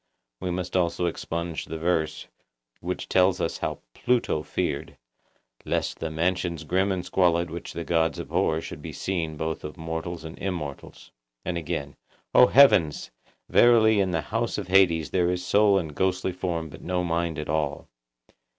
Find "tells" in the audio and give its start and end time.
3.07-3.39